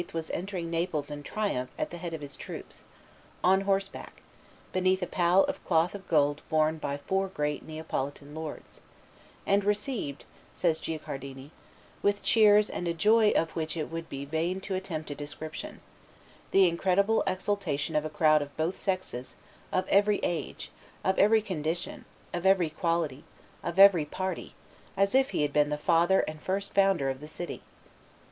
was 0.13 0.31
entering 0.31 0.71
Naples 0.71 1.11
in 1.11 1.21
triumph 1.21 1.69
at 1.77 1.91
the 1.91 1.97
head 1.97 2.11
of 2.11 2.21
his 2.21 2.35
troops, 2.35 2.85
on 3.43 3.61
horseback, 3.61 4.23
beneath 4.73 5.03
a 5.03 5.05
pall 5.05 5.43
of 5.43 5.63
cloth 5.63 5.93
of 5.93 6.07
gold 6.07 6.41
borne 6.49 6.79
by 6.79 6.97
four 6.97 7.27
great 7.27 7.61
Neapolitan 7.61 8.33
lords, 8.33 8.81
and 9.45 9.63
"received," 9.63 10.25
says 10.55 10.79
Guicciardini, 10.79 11.51
"with 12.01 12.23
cheers 12.23 12.67
and 12.67 12.87
a 12.87 12.95
joy 12.95 13.29
of 13.35 13.51
which 13.51 13.77
it 13.77 13.91
would 13.91 14.09
be 14.09 14.25
vain 14.25 14.59
to 14.61 14.73
attempt 14.73 15.11
a 15.11 15.13
description; 15.13 15.81
the 16.49 16.67
incredible 16.67 17.21
exultation 17.27 17.95
of 17.95 18.03
a 18.03 18.09
crowd 18.09 18.41
of 18.41 18.57
both 18.57 18.79
sexes, 18.79 19.35
of 19.71 19.87
every 19.87 20.19
age, 20.23 20.71
of 21.03 21.19
every 21.19 21.43
condition, 21.43 22.05
of 22.33 22.43
every 22.43 22.71
quality, 22.71 23.23
of 23.61 23.77
every 23.77 24.05
party, 24.05 24.55
as 24.97 25.13
if 25.13 25.29
he 25.29 25.43
had 25.43 25.53
been 25.53 25.69
the 25.69 25.77
father 25.77 26.21
and 26.21 26.41
first 26.41 26.73
founder 26.73 27.07
of 27.11 27.19
the 27.19 27.27
city." 27.27 27.61